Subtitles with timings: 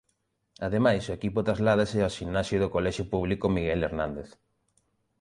[0.67, 4.29] Ademais o equipo trasládase ao ximnasio do Colexio Público Miguel Hernández.